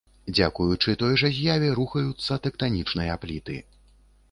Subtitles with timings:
[0.35, 3.63] Дзякуючы той жа з'яве рухаюцца тэктанічныя пліты.